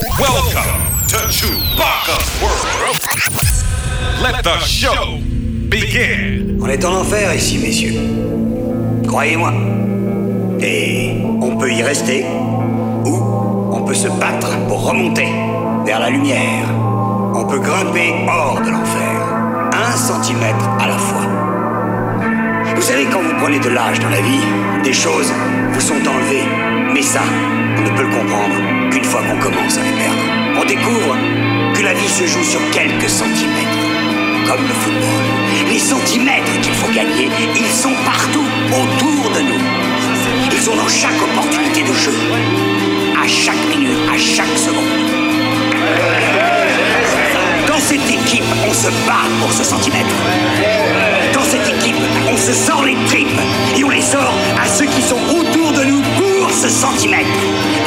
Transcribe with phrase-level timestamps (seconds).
[0.00, 2.96] Welcome to Chewbacca's World.
[4.22, 5.18] Let the show
[5.68, 6.58] begin.
[6.62, 8.00] On est en enfer ici, messieurs.
[9.06, 9.52] Croyez-moi.
[10.60, 12.24] Et on peut y rester,
[13.04, 13.18] ou
[13.70, 15.28] on peut se battre pour remonter
[15.84, 16.64] vers la lumière.
[17.34, 19.20] On peut grimper hors de l'enfer,
[19.74, 21.01] un centimètre à la fois.
[22.82, 24.42] Vous savez, quand vous prenez de l'âge dans la vie,
[24.82, 25.32] des choses
[25.70, 26.42] vous sont enlevées.
[26.92, 27.22] Mais ça,
[27.78, 28.56] on ne peut le comprendre
[28.90, 30.18] qu'une fois qu'on commence à les perdre.
[30.60, 31.16] On découvre
[31.76, 33.78] que la vie se joue sur quelques centimètres.
[34.48, 35.22] Comme le football.
[35.70, 39.62] Les centimètres qu'il faut gagner, ils sont partout autour de nous.
[40.50, 42.14] Ils sont dans chaque opportunité de jeu.
[43.22, 44.90] À chaque minute, à chaque seconde.
[47.72, 50.14] Dans cette équipe, on se bat pour ce centimètre.
[51.32, 51.96] Dans cette équipe,
[52.30, 53.40] on se sort les tripes
[53.74, 57.30] et on les sort à ceux qui sont autour de nous pour ce centimètre.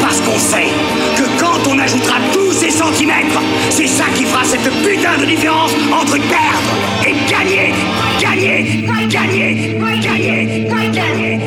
[0.02, 0.70] Parce qu'on sait
[1.16, 3.40] que quand on ajoutera tous ces centimètres,
[3.70, 6.74] c'est ça qui fera cette putain de différence entre perdre
[7.06, 7.76] et gagner.
[8.20, 11.40] Gagner, gagner, gagner, gagner, gagner.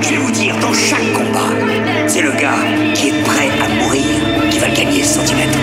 [0.00, 1.50] Je vais vous dire, dans chaque combat,
[2.06, 2.62] c'est le gars
[2.94, 4.04] qui est prêt à mourir
[4.48, 5.58] qui va gagner ce centimètre.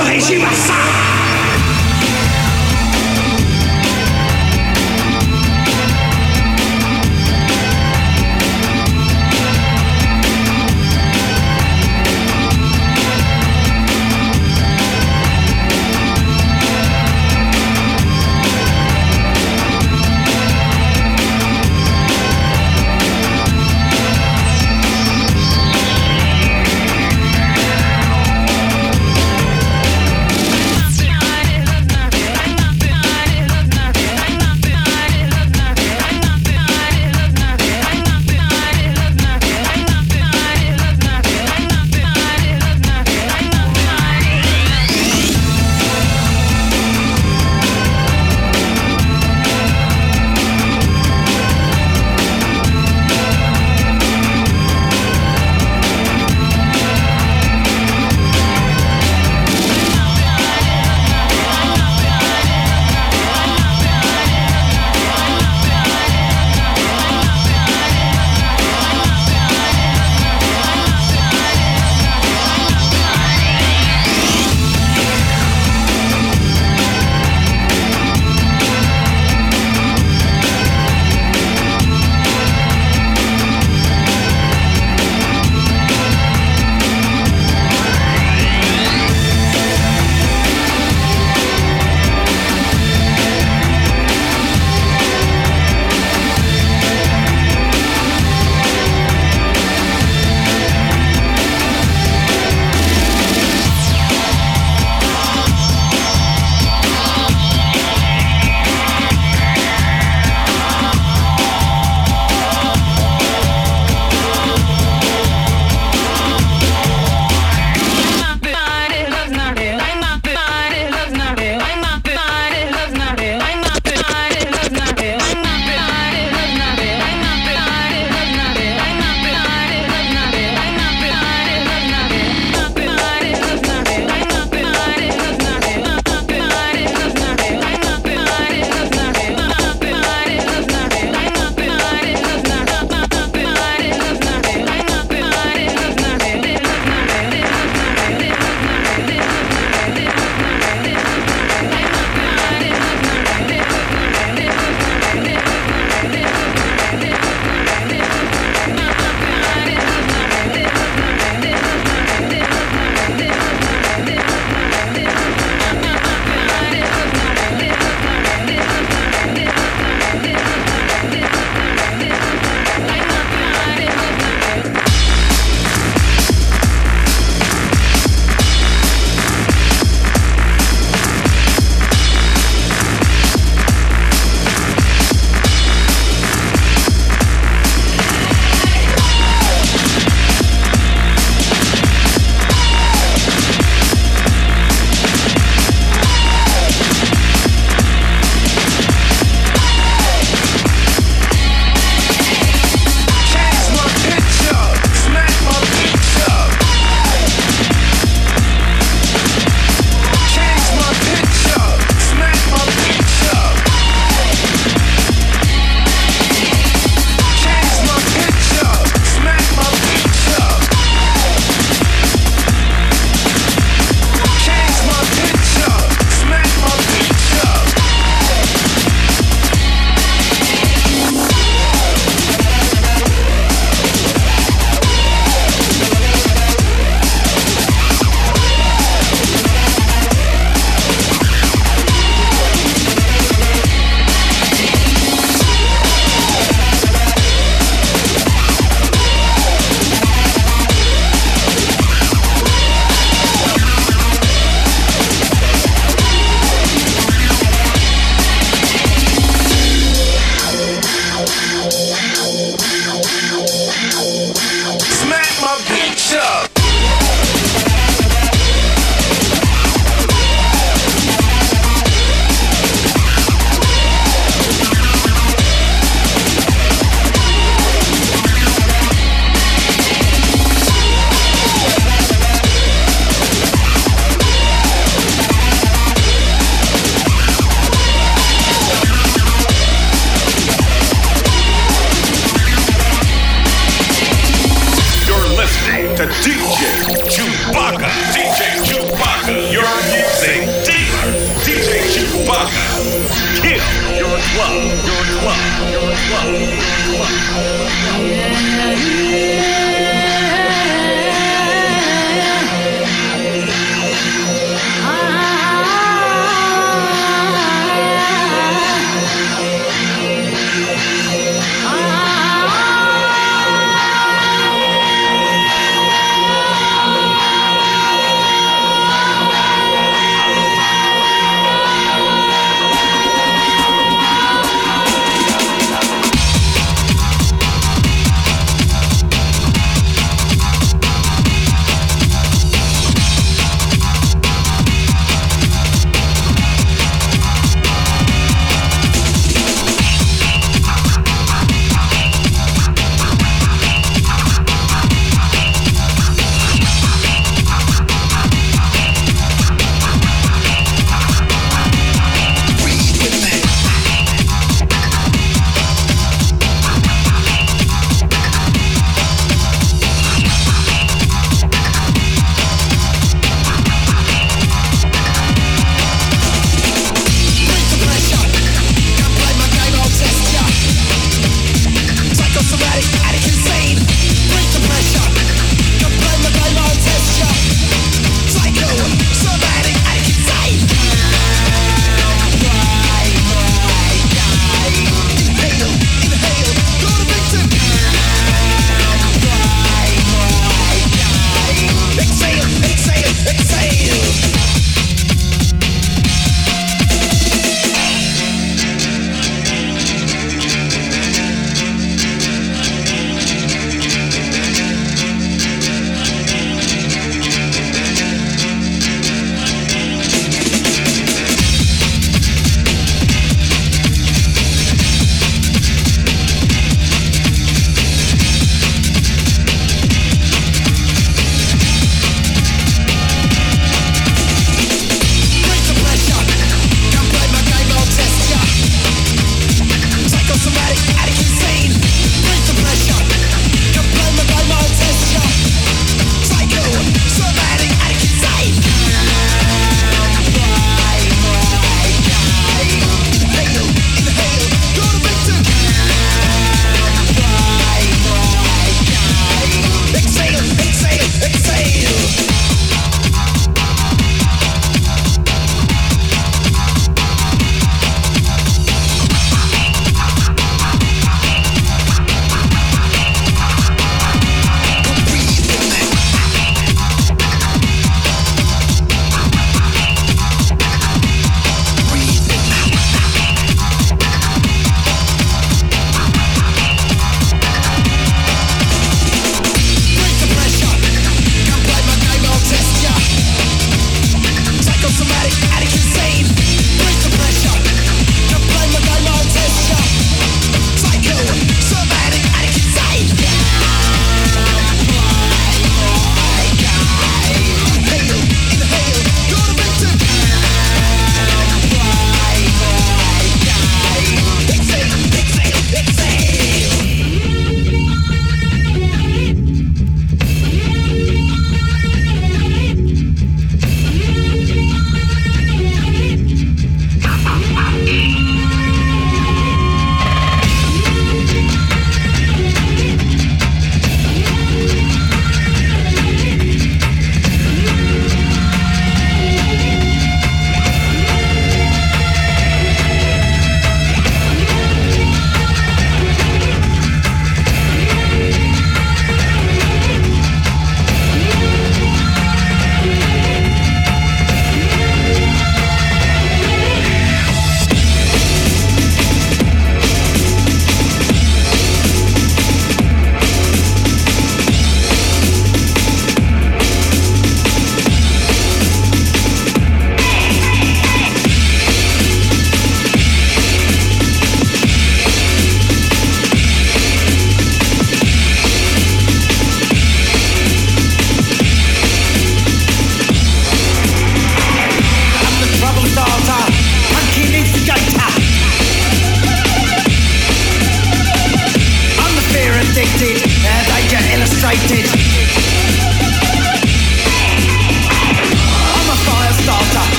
[0.00, 0.89] 就黑心吧，杀！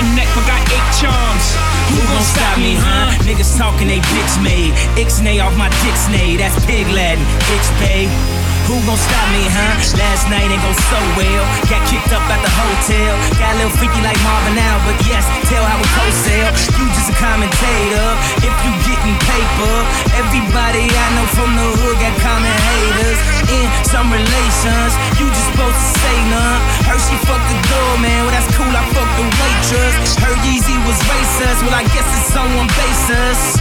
[0.00, 1.46] one neck but got eight charms.
[1.92, 3.12] Who gon' stop me, huh?
[3.28, 4.72] Niggas talking they bitch made.
[4.96, 7.24] Ixnay off my Dixnay, that's pig Latin.
[7.52, 8.39] Itch.
[8.70, 9.82] Who gon' stop me, huh?
[9.98, 11.42] Last night ain't go so well.
[11.66, 13.18] Got kicked up at the hotel.
[13.34, 16.54] Got a little freaky like Marvin now, but yes, tell how we co-sell.
[16.78, 18.06] You just a commentator.
[18.46, 19.74] If you getting paper,
[20.14, 23.18] everybody I know from the hood got common haters.
[23.50, 26.62] In some relations, you just supposed to say none.
[26.86, 28.70] Heard she fucked the doorman, well that's cool.
[28.70, 30.14] I fucked the waitress.
[30.22, 33.58] Heard Yeezy was racist, well I guess it's on one basis.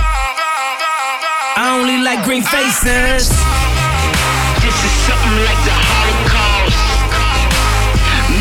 [1.57, 3.33] I only like green faces.
[4.69, 6.77] This is something like the Holocaust.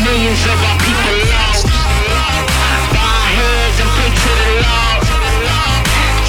[0.05, 1.65] Millions of our people lost.
[1.65, 5.09] Bow our heads and pray to the Lord.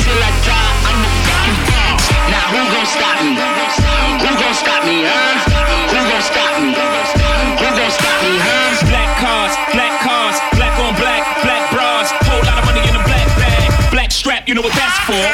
[0.00, 2.00] Till I die, I'm a fucking boss.
[2.32, 3.36] Now who gon' stop me?
[4.24, 5.36] Who gon' stop me, huh?
[5.92, 6.72] Who gon' stop me?
[6.72, 8.80] Who gon' stop me, huh?
[8.88, 12.08] Black cars, black cars, black on black, black bras.
[12.24, 13.68] Whole lot of money in a black bag.
[13.92, 15.28] Black strap, you know what that's for.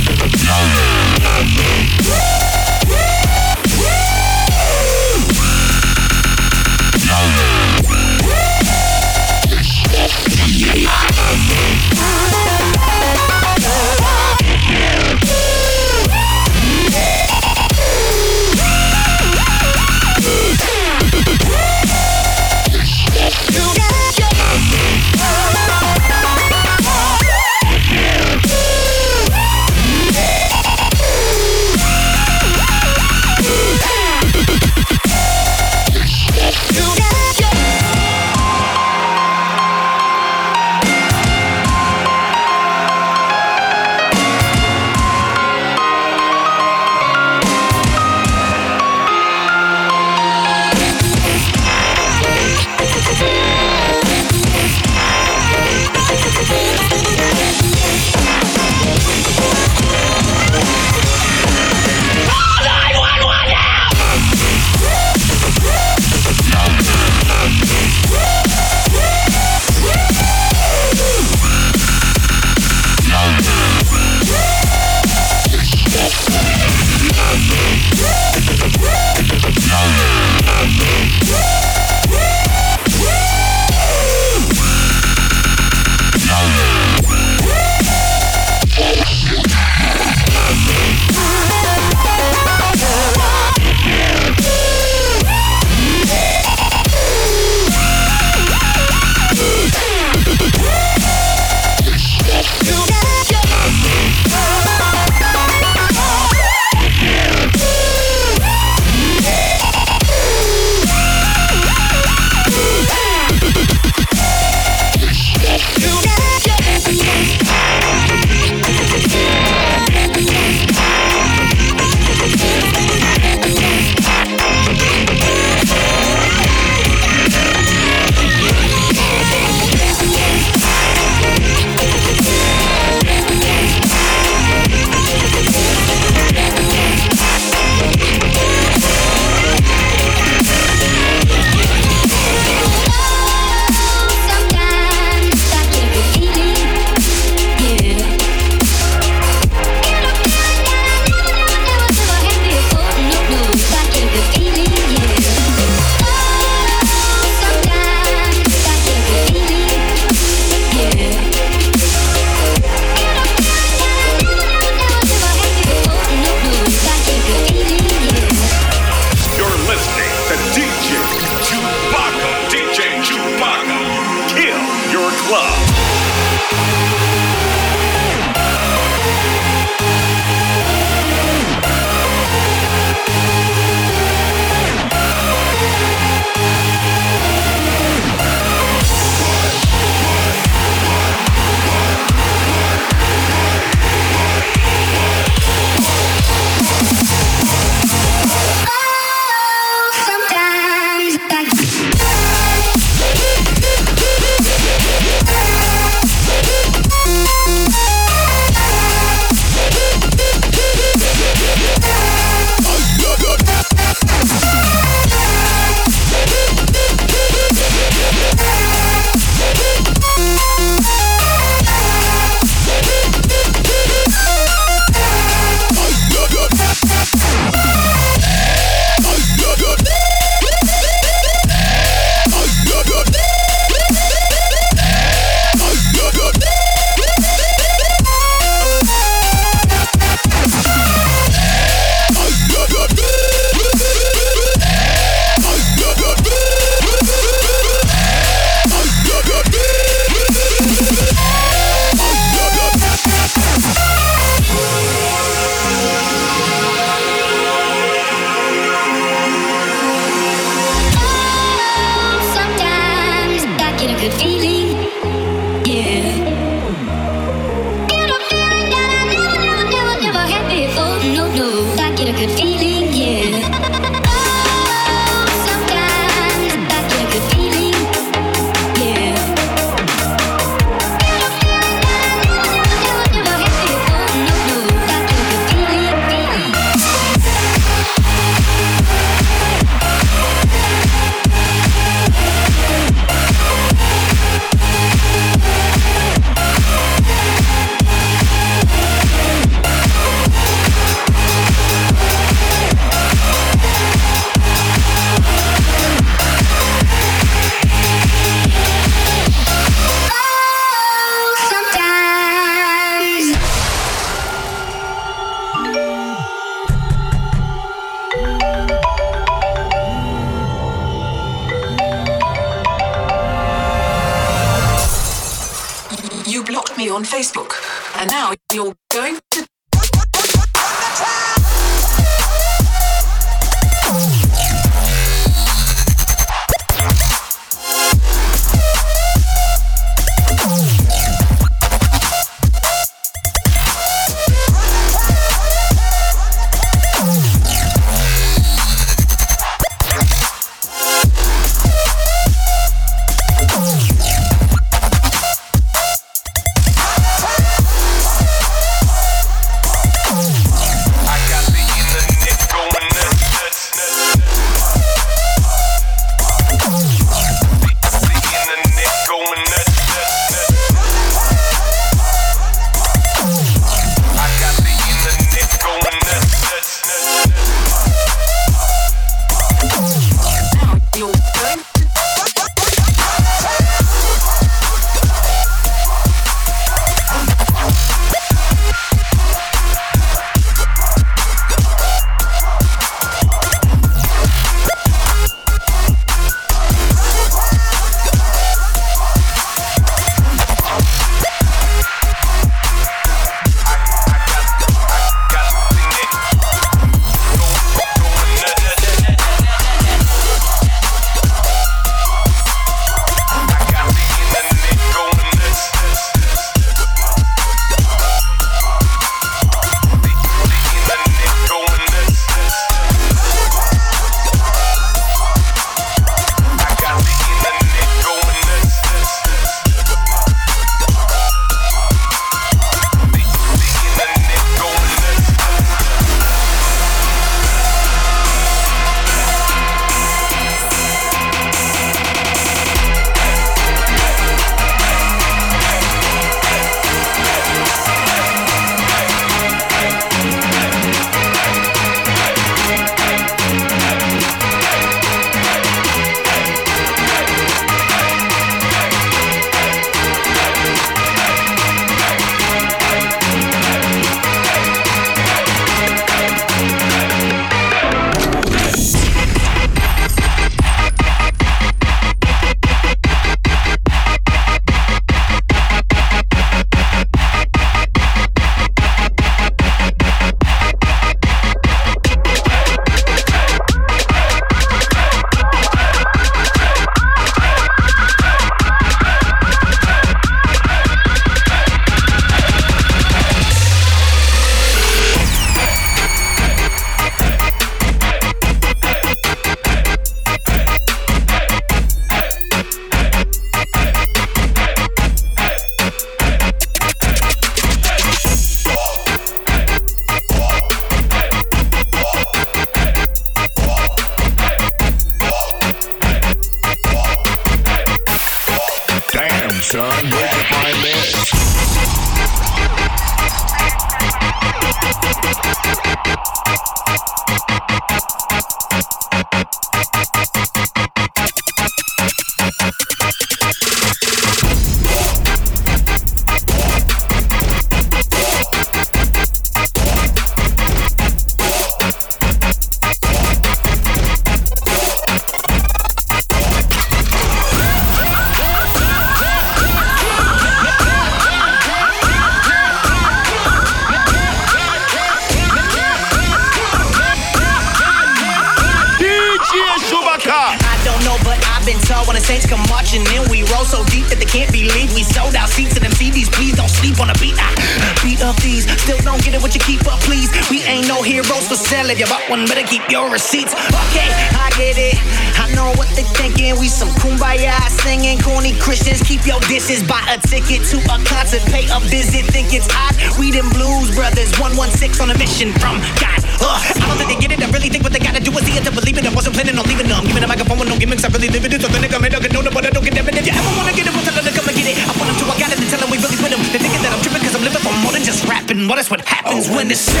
[561.94, 563.22] tall when the Saints come marching in.
[563.30, 566.26] We roll so deep that they can't believe we sold out seats to them CDs.
[566.34, 567.38] Please don't sleep on the beat.
[567.38, 567.54] I
[568.02, 568.66] beat up these.
[568.82, 570.28] Still don't get it what you keep up, please.
[570.50, 571.94] We ain't no heroes for selling.
[571.94, 573.54] If you bought one, better keep your receipts.
[573.54, 574.98] Okay, I get it.
[575.38, 576.58] I know what they thinking.
[576.58, 577.54] We some kumbaya
[577.84, 578.18] singing.
[578.20, 582.26] Corny Christians, keep your dishes, Buy a ticket to a concert, pay a visit.
[582.34, 582.94] Think it's odd.
[583.18, 584.32] We them blues brothers.
[584.40, 586.18] 116 on a mission from God.
[586.42, 586.60] Ugh.
[586.74, 587.40] I don't think they get it.
[587.44, 589.06] I really think what they gotta do is see it to believe it.
[589.06, 590.02] I wasn't planning on leaving them.
[590.04, 591.04] Giving a microphone with no gimmicks.
[591.04, 591.60] I really live it.
[591.60, 593.04] So nigga, man, nugget, no, no, but I don't get that.
[593.04, 594.76] Man, if you ever wanna get it, what's a little, come and get it.
[594.80, 596.40] I want them to, a got it, and tell them we really with them.
[596.48, 598.64] They're thinking that I'm tripping, cause I'm living for more than just rapping.
[598.64, 600.00] Well, what happens when the sex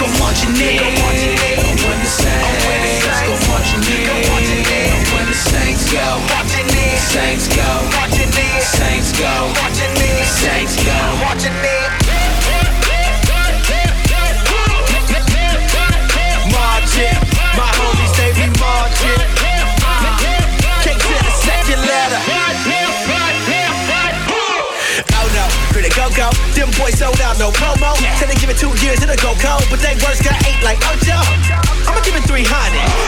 [0.00, 0.80] go watch your nigga.
[0.80, 1.60] Go watch your nigga.
[1.60, 2.40] Oh, when the sex
[3.28, 3.84] go watch your
[5.12, 6.04] when the saints go.
[6.32, 6.98] Watch your nigga.
[7.12, 7.68] Saints go.
[7.96, 8.60] Watch your nigga.
[8.64, 9.32] Saints go.
[9.60, 9.88] Watch your.
[10.24, 11.17] Saints go.
[27.38, 27.94] No promo.
[28.18, 29.62] Till they give it two years, it'll go cold.
[29.70, 31.18] But they words got eight like Ocho.
[31.86, 32.42] I'ma give it 300.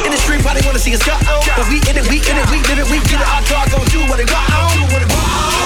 [0.07, 1.43] In the street, probably wanna see us go on.
[1.59, 3.27] But we in it, we in it, we live it, we get it.
[3.27, 4.87] Our car gon' do what it go on.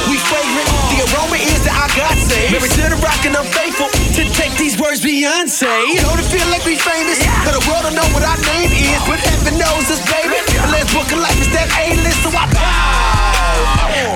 [0.08, 2.48] We fragrant, the aroma is that I got say.
[2.52, 5.68] Married to the rock and I'm faithful to take these words Beyonce.
[6.00, 7.20] Don't it feel like we famous?
[7.44, 9.00] But the world don't know what our name is.
[9.04, 10.40] But heaven knows us, baby.
[10.56, 13.13] The last book of life is that A-list, so I bow.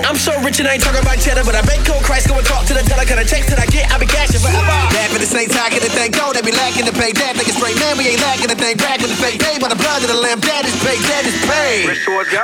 [0.09, 2.35] I'm so rich and I ain't talking about cheddar, but I bake cold Christ, go
[2.35, 4.65] and talk to the teller, cause the checks that I get, I be cashing forever.
[4.65, 7.37] Laugh at the same time, get the thing go, they be lacking to pay that.
[7.37, 9.69] Like a straight man, we ain't lacking the thing back with the fake pay, by
[9.69, 11.85] the blood of the lamb, that is paid, that is paid.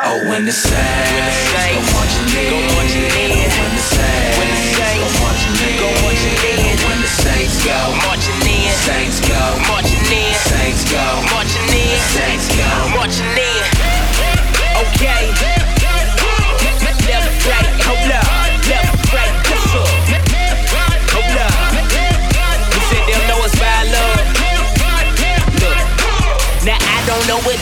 [0.06, 1.66] Oh, when the saints go
[1.98, 3.50] marching in, go marching in.
[3.58, 4.38] When the saints
[4.78, 6.78] go marching in, go marching in.
[6.86, 9.15] When the saints go marching in, saints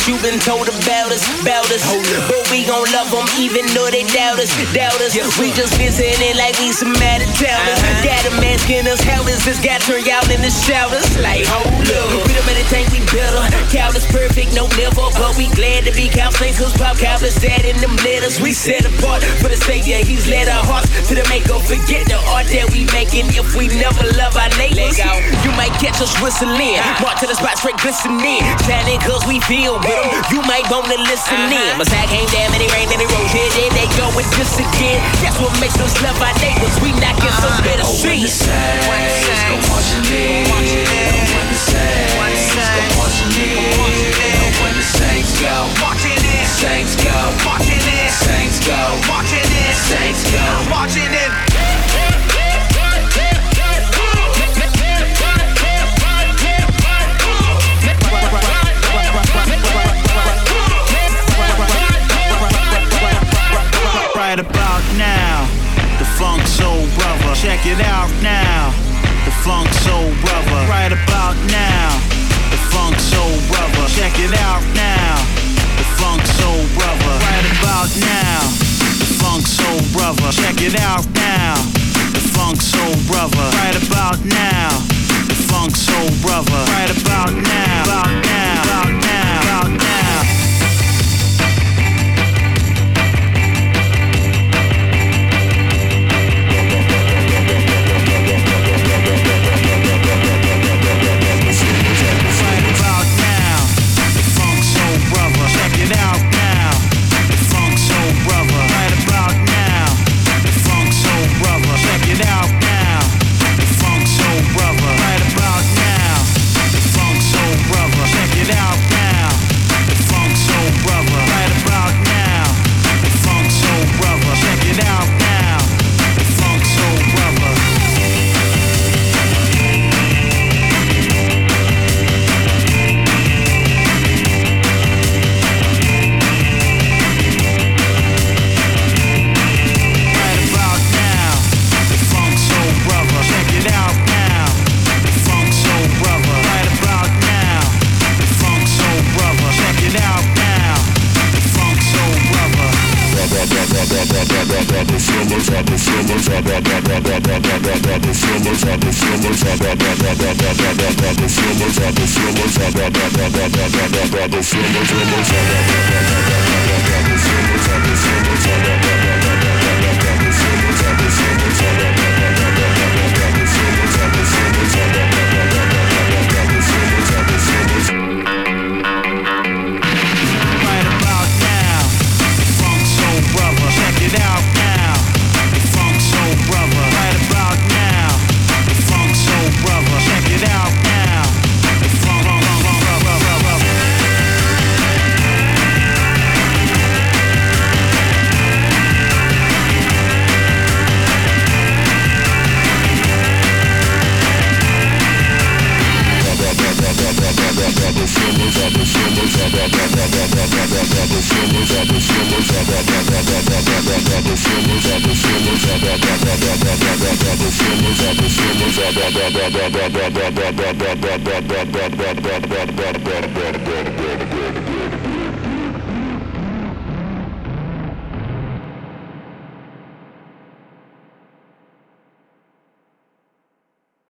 [0.04, 1.84] don't know what you've been told about us, about us.
[2.28, 5.16] But we gon' love them even though they doubt us, doubt us.
[5.40, 7.80] We just visiting like we some out of towners.
[8.04, 11.08] Got them asking us how is this guy turn out in the showers?
[11.20, 12.28] Like, hold up.
[12.28, 13.44] We don't really think we better.
[13.72, 15.08] Countless perfect, no never.
[15.16, 18.40] But we glad to be counseling cause pop countless dead in them letters.
[18.40, 20.04] We set apart for the savior.
[20.04, 21.60] He's led our hearts to the maker.
[21.64, 25.00] Forget the art that we making if we never love our neighbors.
[25.44, 26.80] You might catch us whistling.
[27.00, 28.44] Mark to the spot straight glistening.
[28.68, 30.34] Shining cause we feel with them.
[30.34, 31.72] You might wanna listen uh-huh.
[31.72, 31.78] in.
[31.78, 33.32] Messiah came down and it rained and it rose.
[33.32, 35.00] Here, there they go with this again.
[35.22, 36.74] That's what makes us love our neighbors.
[36.82, 37.68] We knocking some uh-huh.
[37.68, 38.42] better Oh, the streets.
[38.42, 43.58] saints go marching in, when the saints go marching in.
[43.58, 44.33] Oh, when the